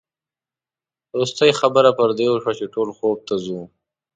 وروستۍ 1.13 1.51
خبره 1.59 1.89
پر 1.97 2.09
دې 2.17 2.27
وشوه 2.29 2.53
چې 2.59 2.65
ټول 2.73 2.89
خوب 2.97 3.17
ته 3.27 3.35
ځو. 3.45 3.61